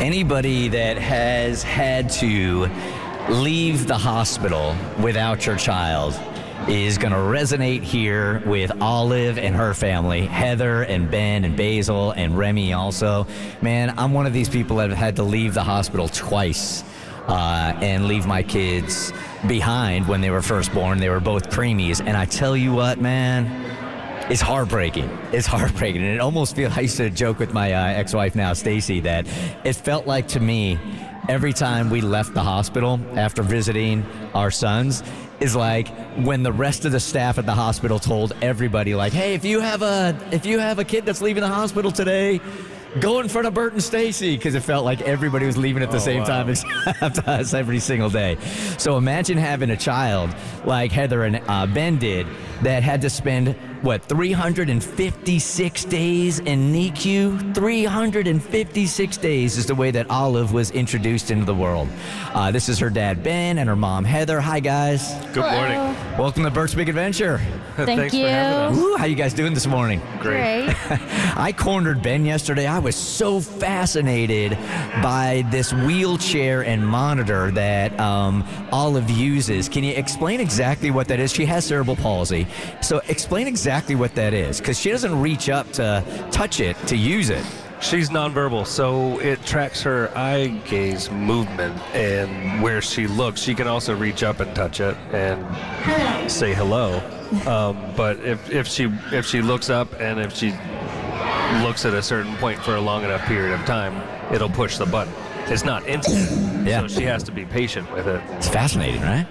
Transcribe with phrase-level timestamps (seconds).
[0.00, 2.70] Anybody that has had to
[3.28, 6.18] leave the hospital without your child
[6.68, 12.12] is going to resonate here with Olive and her family, Heather and Ben and Basil
[12.12, 13.26] and Remy also.
[13.60, 16.84] Man, I'm one of these people that have had to leave the hospital twice
[17.26, 19.12] uh, and leave my kids
[19.48, 20.98] behind when they were first born.
[20.98, 22.00] They were both preemies.
[22.00, 23.46] And I tell you what, man,
[24.30, 25.08] it's heartbreaking.
[25.32, 26.02] It's heartbreaking.
[26.02, 29.00] And it almost feels, I used to joke with my uh, ex wife now, Stacy,
[29.00, 29.26] that
[29.64, 30.78] it felt like to me
[31.28, 35.02] every time we left the hospital after visiting our sons
[35.40, 35.88] is like
[36.24, 39.60] when the rest of the staff at the hospital told everybody like hey if you
[39.60, 42.40] have a if you have a kid that's leaving the hospital today
[43.00, 45.90] go in front of Bert and Stacy because it felt like everybody was leaving at
[45.90, 46.26] the Oh, same wow.
[46.26, 48.38] time except us every single day.
[48.78, 50.34] So imagine having a child
[50.64, 52.26] like Heather and uh, Ben did
[52.62, 57.54] that had to spend what 356 days in NICU.
[57.54, 61.88] 356 days is the way that Olive was introduced into the world.
[62.34, 64.40] Uh, this is her dad Ben and her mom Heather.
[64.40, 65.78] Hi guys, Good morning.
[66.18, 67.40] welcome to Bert's Big Adventure.
[67.76, 68.24] Thank Thanks you.
[68.24, 68.82] for having us.
[68.82, 70.02] Woo, how you guys doing this morning?
[70.18, 70.74] Great.
[71.36, 72.66] I cornered Ben yesterday.
[72.66, 74.52] I was so fascinated
[75.00, 79.68] by this wheelchair and monitor that um, Olive uses.
[79.68, 81.32] Can you explain exactly what that is?
[81.32, 82.47] She has cerebral palsy.
[82.80, 86.96] So explain exactly what that is because she doesn't reach up to touch it to
[86.96, 87.44] use it.
[87.80, 93.40] She's nonverbal, so it tracks her eye gaze movement and where she looks.
[93.40, 97.02] She can also reach up and touch it and say hello.
[97.46, 100.48] Um, but if, if she if she looks up and if she
[101.62, 103.94] looks at a certain point for a long enough period of time,
[104.32, 105.12] it'll push the button.
[105.50, 106.80] It's not instant, Yeah.
[106.82, 108.20] so she has to be patient with it.
[108.32, 109.26] It's fascinating, right?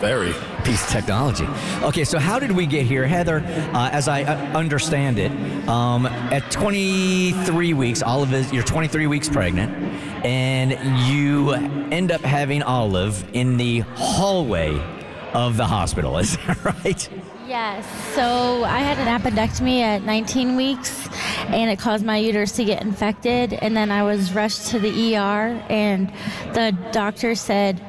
[0.00, 0.34] Very.
[0.64, 1.46] piece of technology.
[1.82, 3.38] Okay, so how did we get here, Heather?
[3.72, 5.30] Uh, as I uh, understand it,
[5.68, 9.70] um, at 23 weeks, Olive is you're 23 weeks pregnant,
[10.24, 10.72] and
[11.08, 11.52] you
[11.92, 14.72] end up having Olive in the hallway
[15.32, 16.18] of the hospital.
[16.18, 17.08] Is that right?
[17.46, 17.86] Yes.
[18.14, 21.08] So I had an appendectomy at 19 weeks,
[21.46, 23.52] and it caused my uterus to get infected.
[23.52, 26.12] And then I was rushed to the ER, and
[26.54, 27.80] the doctor said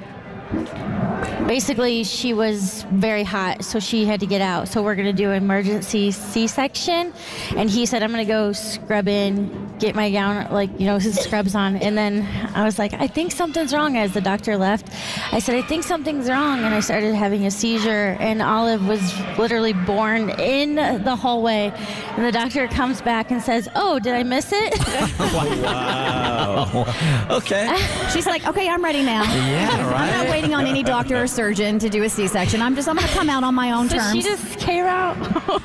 [1.47, 4.67] basically she was very hot, so she had to get out.
[4.67, 7.13] So we're going to do an emergency C-section,
[7.55, 10.97] and he said I'm going to go scrub in, get my gown, like you know,
[10.97, 13.97] his scrubs on, and then I was like, I think something's wrong.
[13.97, 14.89] As the doctor left,
[15.31, 19.01] I said, I think something's wrong, and I started having a seizure, and Olive was
[19.37, 21.71] literally born in the hallway,
[22.15, 24.73] and the doctor comes back and says, Oh, did I miss it?
[25.19, 26.85] wow.
[27.29, 27.67] Okay.
[28.13, 29.23] She's like, okay, I'm ready now.
[29.23, 30.13] Yeah, right.
[30.13, 32.61] I'm not waiting on any doctor or surgeon to do a C-section.
[32.61, 34.13] I'm just, I'm going to come out on my own so terms.
[34.13, 35.17] she just came out.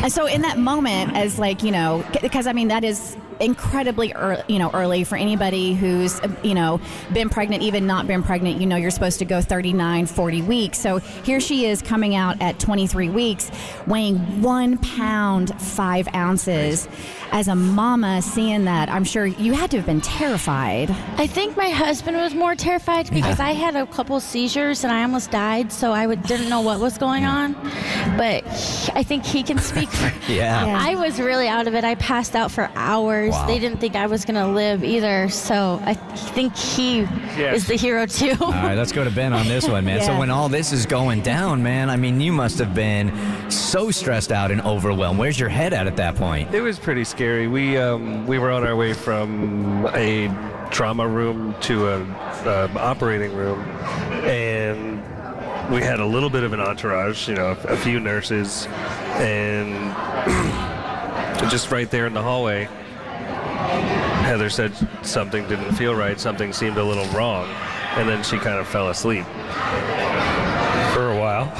[0.00, 4.12] And so in that moment, as like you know, because I mean that is incredibly
[4.12, 6.80] early, you know early for anybody who's you know
[7.12, 10.78] been pregnant even not been pregnant you know you're supposed to go 39 40 weeks
[10.78, 13.50] so here she is coming out at 23 weeks
[13.86, 16.88] weighing one pound five ounces
[17.32, 21.56] as a mama seeing that i'm sure you had to have been terrified I think
[21.56, 25.72] my husband was more terrified because I had a couple seizures and I almost died,
[25.72, 27.54] so I would, didn't know what was going on.
[28.16, 28.44] But
[28.94, 29.88] I think he can speak.
[29.98, 30.78] For, Yeah.
[30.80, 31.82] I was really out of it.
[31.84, 33.27] I passed out for hours.
[33.32, 33.46] Wow.
[33.46, 37.00] They didn't think I was going to live either, so I think he
[37.36, 37.56] Yes.
[37.58, 38.34] is the hero too.
[38.40, 40.02] All right, let's go to Ben on this one, man.
[40.02, 43.12] So when all this is going down, man, I mean, you must have been
[43.50, 45.18] so stressed out and overwhelmed.
[45.18, 46.52] Where's your head at at that point?
[46.54, 47.46] It was pretty scary.
[47.48, 50.28] We um, we were on our way from a
[50.70, 52.02] trauma room to an
[52.46, 53.60] um, operating room,
[54.24, 55.00] and
[55.72, 57.28] we had a little bit of an entourage.
[57.28, 58.66] You know, a, a few nurses,
[59.16, 59.68] and
[61.50, 62.68] just right there in the hallway,
[64.24, 64.72] Heather said
[65.02, 67.48] something didn't feel right, something seemed a little wrong,
[67.96, 69.24] and then she kind of fell asleep
[70.92, 71.50] for a while.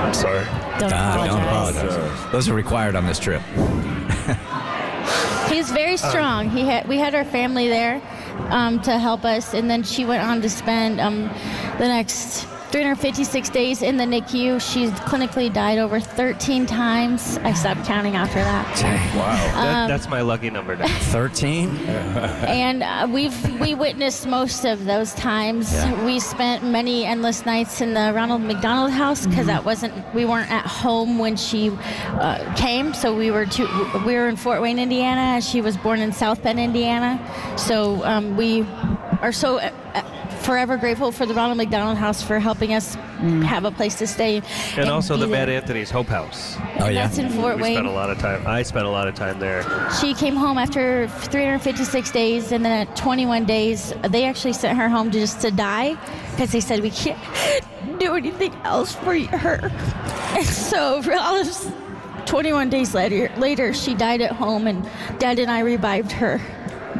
[0.00, 0.44] I'm sorry.
[0.78, 1.94] Don't Ah, don't apologize.
[1.94, 2.32] apologize.
[2.32, 3.42] Those are required on this trip.
[5.48, 6.50] He's very strong.
[6.50, 8.02] He had we had our family there
[8.50, 11.30] um, to help us, and then she went on to spend um,
[11.78, 14.60] the next 356 days in the NICU.
[14.60, 17.38] She's clinically died over 13 times.
[17.44, 18.66] I stopped counting after that.
[19.14, 19.62] Wow.
[19.62, 20.88] That, that's my lucky number now.
[20.88, 21.68] 13?
[21.86, 25.72] and uh, we've we witnessed most of those times.
[25.72, 26.04] Yeah.
[26.04, 30.50] We spent many endless nights in the Ronald McDonald House because that wasn't we weren't
[30.50, 32.92] at home when she uh, came.
[32.92, 35.40] So we were to, we were in Fort Wayne, Indiana.
[35.40, 37.24] She was born in South Bend, Indiana.
[37.56, 38.62] So um, we
[39.22, 39.60] are so.
[40.44, 43.42] Forever grateful for the Ronald McDonald House for helping us mm.
[43.44, 44.42] have a place to stay.
[44.76, 45.46] And also the there.
[45.46, 46.56] Mad Anthony's Hope House.
[46.80, 47.06] Oh, yeah.
[47.06, 47.74] That's in Fort we Wayne.
[47.76, 48.46] spent a lot of time.
[48.46, 49.64] I spent a lot of time there.
[50.00, 54.88] She came home after 356 days, and then at 21 days, they actually sent her
[54.88, 55.96] home to just to die
[56.32, 57.18] because they said we can't
[57.98, 59.72] do anything else for her.
[60.34, 61.70] And so, for all this,
[62.26, 64.84] 21 days later, later, she died at home, and
[65.20, 66.40] Dad and I revived her.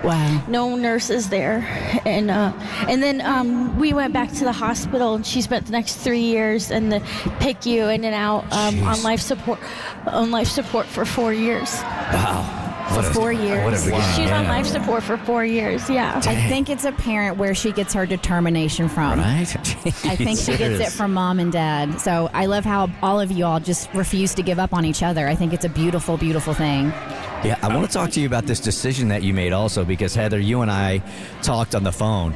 [0.05, 0.45] Wow.
[0.49, 1.67] No nurses there,
[2.05, 2.53] and uh,
[2.89, 6.21] and then um, we went back to the hospital, and she spent the next three
[6.21, 7.01] years in the
[7.41, 9.59] PICU in and out um, on life support,
[10.07, 11.73] on life support for four years.
[11.83, 12.64] Wow.
[12.95, 13.65] For What a- four years.
[13.65, 14.15] What a beginning.
[14.15, 15.89] She's on life support for four years.
[15.91, 16.21] Yeah.
[16.25, 19.19] I think it's apparent where she gets her determination from.
[19.19, 19.41] Right?
[20.05, 22.01] I think she gets it from mom and dad.
[22.01, 25.03] So I love how all of you all just refuse to give up on each
[25.03, 25.27] other.
[25.27, 26.87] I think it's a beautiful, beautiful thing.
[27.45, 30.15] Yeah, I want to talk to you about this decision that you made also because
[30.15, 31.03] Heather, you and I
[31.43, 32.33] talked on the phone.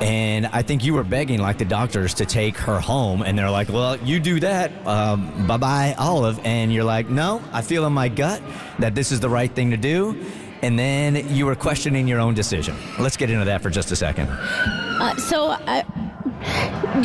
[0.00, 3.22] And I think you were begging, like the doctors, to take her home.
[3.22, 4.86] And they're like, well, you do that.
[4.86, 6.38] Um, bye bye, Olive.
[6.44, 8.40] And you're like, no, I feel in my gut
[8.78, 10.24] that this is the right thing to do.
[10.62, 12.76] And then you were questioning your own decision.
[12.98, 14.28] Let's get into that for just a second.
[14.28, 15.84] Uh, so, I,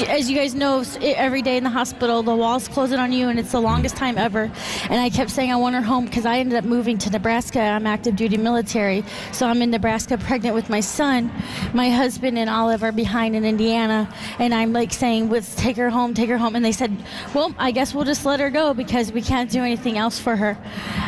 [0.08, 3.40] as you guys know, every day in the hospital, the walls closing on you, and
[3.40, 4.52] it's the longest time ever.
[4.90, 7.60] And I kept saying I want her home because I ended up moving to Nebraska.
[7.60, 11.32] I'm active duty military, so I'm in Nebraska, pregnant with my son.
[11.74, 15.90] My husband and Olive are behind in Indiana, and I'm like saying, "Let's take her
[15.90, 16.96] home, take her home." And they said,
[17.34, 20.36] "Well, I guess we'll just let her go because we can't do anything else for
[20.36, 20.58] her."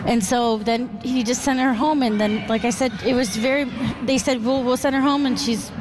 [0.06, 3.36] And so then he just sent her home, and then, like I said, it was
[3.36, 3.66] very.
[4.04, 5.72] They said, "Well, we'll send her home," and she's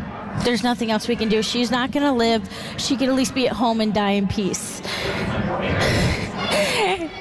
[0.42, 1.42] there's nothing else we can do.
[1.42, 2.48] She's not going to live.
[2.76, 4.82] She could at least be at home and die in peace.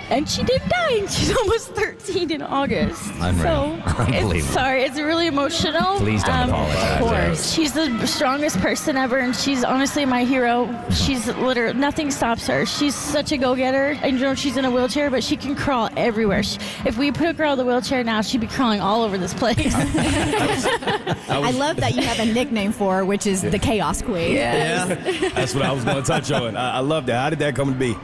[0.10, 0.94] And she did die.
[0.94, 3.12] and She's almost 13 in August.
[3.20, 3.44] Unreal.
[3.44, 4.32] So Unbelievable.
[4.34, 5.98] it's, sorry, it's really emotional.
[5.98, 7.02] Please don't um, apologize.
[7.02, 10.68] Of course, she's the strongest person ever, and she's honestly my hero.
[10.92, 12.66] She's literally nothing stops her.
[12.66, 13.98] She's such a go-getter.
[14.02, 16.44] I know she's in a wheelchair, but she can crawl everywhere.
[16.44, 19.18] She, if we put a girl in the wheelchair now, she'd be crawling all over
[19.18, 19.74] this place.
[19.76, 24.36] I love that you have a nickname for her, which is the Chaos Queen.
[24.36, 24.86] Yeah,
[25.34, 26.56] that's what I was going to touch on.
[26.58, 27.20] I, I love that.
[27.20, 27.96] How did that come to be?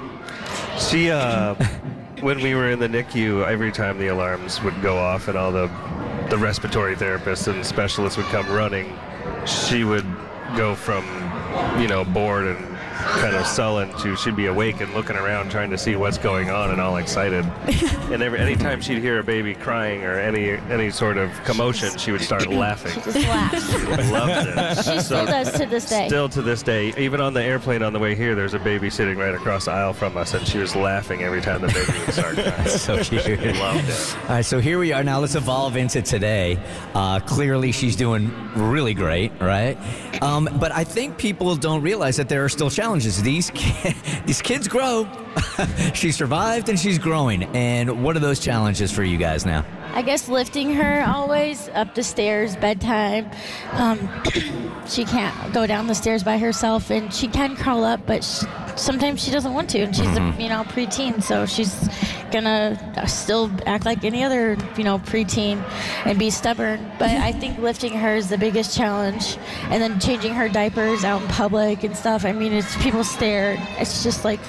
[0.79, 1.55] She, uh,
[2.21, 5.51] when we were in the NICU, every time the alarms would go off and all
[5.51, 5.67] the,
[6.29, 8.97] the respiratory therapists and specialists would come running,
[9.45, 10.05] she would
[10.55, 11.03] go from,
[11.81, 15.69] you know, bored and kind of sullen to she'd be awake and looking around trying
[15.69, 17.45] to see what's going on and all excited.
[18.11, 22.11] and every anytime she'd hear a baby crying or any any sort of commotion, she
[22.11, 22.93] would start laughing.
[23.03, 23.73] Just laughs.
[24.11, 24.83] Loved it.
[24.83, 26.07] She still does to this day.
[26.07, 28.89] Still to this day, even on the airplane on the way here, there's a baby
[28.89, 31.99] sitting right across the aisle from us, and she was laughing every time the baby
[32.06, 32.68] would start crying.
[32.68, 33.25] So cute.
[33.25, 34.18] Loved it.
[34.23, 35.03] All right, so here we are.
[35.03, 36.59] Now let's evolve into today.
[36.94, 39.77] Uh, clearly, she's doing really great, right?
[40.21, 42.88] Um, but I think people don't realize that there are still challenges.
[42.97, 45.07] These ki- these kids grow.
[45.93, 47.43] she survived and she's growing.
[47.55, 49.63] And what are those challenges for you guys now?
[49.93, 53.29] I guess lifting her always up the stairs, bedtime.
[53.73, 54.09] Um,
[54.87, 58.43] she can't go down the stairs by herself, and she can crawl up, but sh
[58.75, 61.89] sometimes she doesn't want to, and she's a you know preteen, so she's
[62.31, 62.77] gonna
[63.07, 65.61] still act like any other you know preteen
[66.05, 66.79] and be stubborn.
[66.97, 71.21] But I think lifting her is the biggest challenge, and then changing her diapers out
[71.21, 72.25] in public and stuff.
[72.25, 73.57] I mean, it's people stare.
[73.79, 74.39] It's just like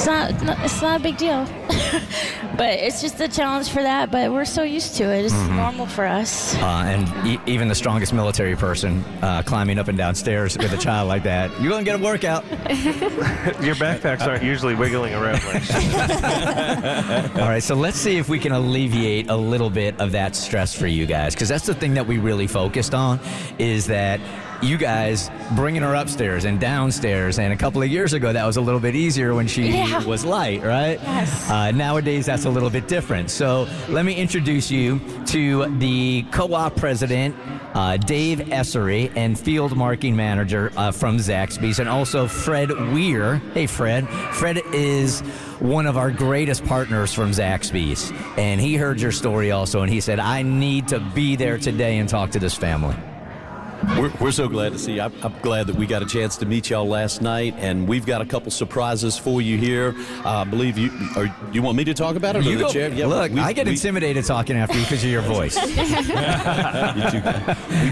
[0.00, 0.30] it's not,
[0.64, 1.46] it's not a big deal.
[2.56, 4.10] but it's just a challenge for that.
[4.10, 5.24] But we're so used to it.
[5.24, 6.54] It's normal for us.
[6.56, 10.72] Uh, and e- even the strongest military person uh, climbing up and down stairs with
[10.72, 12.44] a child like that, you're going to get a workout.
[12.50, 18.52] Your backpacks aren't usually wiggling around like All right, so let's see if we can
[18.52, 22.06] alleviate a little bit of that stress for you guys, because that's the thing that
[22.06, 23.20] we really focused on,
[23.58, 24.20] is that
[24.62, 27.38] you guys bringing her upstairs and downstairs.
[27.38, 30.04] And a couple of years ago, that was a little bit easier when she Yeah.
[30.04, 31.00] was light, right?
[31.02, 31.50] Yes.
[31.50, 33.30] Uh, nowadays, that's a little bit different.
[33.30, 37.34] So let me introduce you to the co-op president,
[37.74, 43.40] uh, Dave Essery, and field marketing manager uh, from Zaxby's, and also Fred Weir.
[43.54, 44.08] Hey, Fred.
[44.32, 45.20] Fred is
[45.60, 50.00] one of our greatest partners from Zaxby's, and he heard your story also, and he
[50.00, 52.94] said, "I need to be there today and talk to this family."
[53.98, 55.00] We're, we're so glad to see you.
[55.02, 58.04] I'm, I'm glad that we got a chance to meet y'all last night, and we've
[58.06, 59.94] got a couple surprises for you here.
[60.24, 60.90] Uh, I believe you.
[61.16, 62.40] Or you want me to talk about it?
[62.46, 62.88] or You the go, chair?
[62.90, 65.56] Yeah, look, we- I get we- intimidated talking after you because of your voice.
[66.90, 67.22] You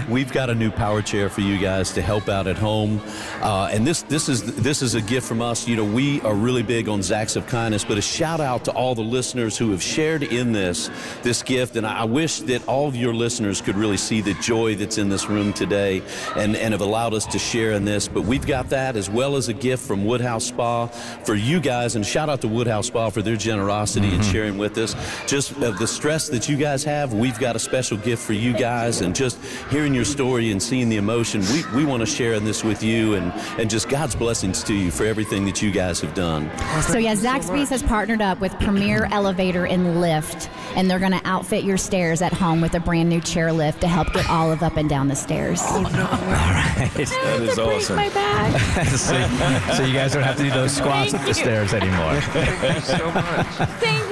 [0.07, 3.01] we, we've got a new power chair for you guys to help out at home,
[3.41, 5.67] uh, and this this is this is a gift from us.
[5.67, 8.71] You know, we are really big on Zacks of Kindness, but a shout out to
[8.71, 10.89] all the listeners who have shared in this
[11.23, 14.33] this gift, and I, I wish that all of your listeners could really see the
[14.35, 18.07] joy that's in this room today, and and have allowed us to share in this.
[18.07, 21.95] But we've got that as well as a gift from Woodhouse Spa for you guys,
[21.95, 24.95] and shout out to Woodhouse Spa for their generosity and sharing with us.
[25.27, 28.53] Just uh, the stress that you guys have, we've got a special gift for you
[28.53, 29.37] guys, and just
[29.69, 32.83] hearing your story and seeing the emotion, we, we want to share in this with
[32.83, 36.49] you, and, and just God's blessings to you for everything that you guys have done.
[36.81, 41.21] So yeah, Zaxby's has partnered up with Premier Elevator and Lift, and they're going to
[41.25, 44.63] outfit your stairs at home with a brand new chair lift to help get Olive
[44.63, 45.61] up and down the stairs.
[45.71, 47.95] Oh, that is Break awesome.
[47.95, 48.59] my back.
[48.87, 51.33] so, so you guys don't have to do those squats Thank up the you.
[51.33, 52.19] stairs anymore.
[52.21, 53.25] Thank you so much.
[53.79, 54.08] Thank you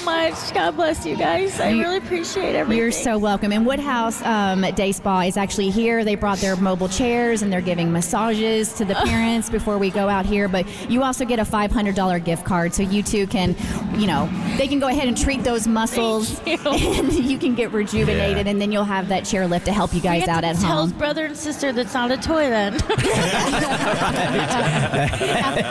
[0.00, 0.54] so much.
[0.54, 1.58] God bless you guys.
[1.60, 2.78] I really appreciate everything.
[2.78, 3.52] You're so welcome.
[3.52, 6.04] And Woodhouse um, Day Spa is actually here.
[6.04, 10.08] They brought their mobile chairs and they're giving massages to the parents before we go
[10.08, 10.48] out here.
[10.48, 13.54] But you also get a $500 gift card, so you two can,
[13.96, 16.70] you know, they can go ahead and treat those muscles, Thank you.
[17.00, 20.00] and you can get rejuvenated, and then you'll have that chair lift to help you
[20.00, 20.88] guys out at tell home.
[20.90, 22.74] his brother and sister that's not a toy then.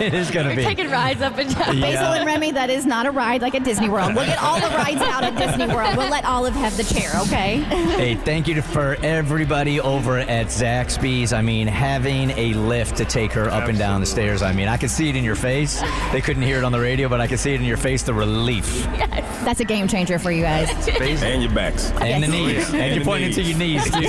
[0.01, 0.63] it is going to We're be.
[0.63, 1.79] taking rides up and down.
[1.81, 4.15] Basil and Remy, that is not a ride like at Disney World.
[4.19, 5.95] We'll get all the rides out at Disney World.
[5.95, 7.57] We'll let Olive have the chair, okay?
[7.99, 11.33] Hey, thank you to, for everybody over at Zaxby's.
[11.33, 14.41] I mean, having a lift to take her up and down the stairs.
[14.41, 15.81] I mean, I could see it in your face.
[16.11, 18.03] They couldn't hear it on the radio, but I could see it in your face
[18.03, 19.45] the relief Yes.
[19.45, 20.69] That's a game changer for you guys.
[20.89, 21.91] And your backs.
[21.91, 22.65] and the knees.
[22.69, 23.97] Oh, and, And you're the pointing to your knees, too.
[23.99, 24.03] All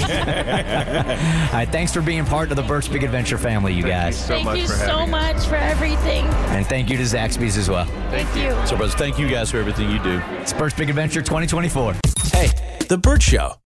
[1.55, 4.19] right, thanks for being part of the Bert's Big Adventure family, you guys.
[4.19, 5.37] so Thank much you for so having us.
[5.37, 6.25] much for everything.
[6.51, 7.87] And thank you to Zaxby's as well.
[8.11, 8.51] Thank you.
[8.67, 10.21] So, brothers, thank you guys for everything you do.
[10.41, 11.97] It's Bert's Big Adventure 2024.
[12.33, 12.49] Hey,
[12.89, 13.55] The Bert Show.